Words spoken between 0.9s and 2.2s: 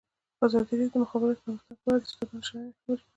د د مخابراتو پرمختګ په اړه د